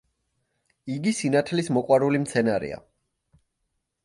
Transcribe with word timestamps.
იგი 0.93 1.13
სინათლის 1.19 1.69
მოყვარული 1.77 2.23
მცენარეა. 2.25 2.81